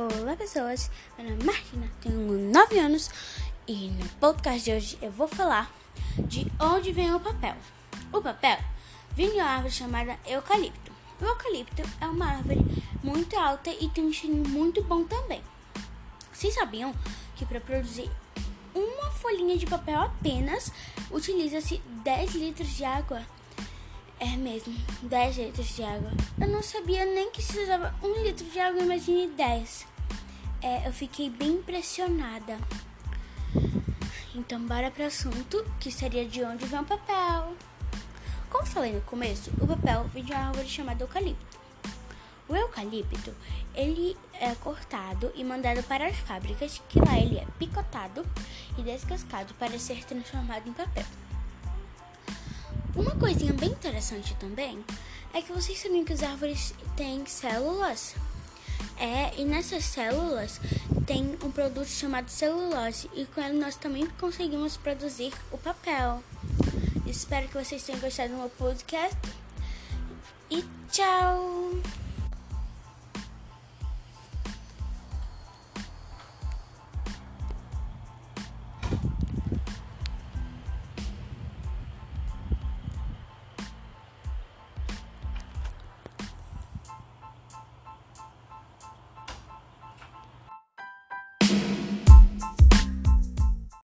[0.00, 3.10] Olá pessoas, meu nome é Martina, tenho 9 anos
[3.66, 5.74] e no podcast de hoje eu vou falar
[6.16, 7.56] de onde vem o papel.
[8.12, 8.58] O papel
[9.16, 10.92] vem de uma árvore chamada eucalipto.
[11.20, 12.64] O eucalipto é uma árvore
[13.02, 15.42] muito alta e tem um cheiro muito bom também.
[16.32, 16.94] Vocês sabiam
[17.34, 18.08] que para produzir
[18.72, 20.70] uma folhinha de papel apenas
[21.10, 23.20] utiliza-se 10 litros de água?
[24.20, 26.10] É mesmo, 10 litros de água.
[26.40, 29.86] Eu não sabia nem que se usava um litro de água, imagine 10.
[30.60, 32.58] É, eu fiquei bem impressionada.
[34.34, 37.54] Então, bora para o assunto, que seria de onde vem o papel.
[38.50, 41.58] Como falei no começo, o papel vem de uma árvore chamada eucalipto.
[42.48, 43.32] O eucalipto,
[43.74, 48.26] ele é cortado e mandado para as fábricas, que lá ele é picotado
[48.76, 51.04] e descascado para ser transformado em papel.
[52.98, 54.84] Uma coisinha bem interessante também
[55.32, 58.16] é que vocês sabiam que as árvores têm células?
[58.98, 60.60] É, e nessas células
[61.06, 66.24] tem um produto chamado celulose e com ele nós também conseguimos produzir o papel.
[67.06, 69.16] Espero que vocês tenham gostado do meu podcast
[70.50, 72.07] e tchau!